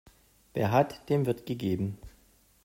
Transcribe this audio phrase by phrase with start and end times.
[0.55, 1.99] Wer hat, dem wird gegeben.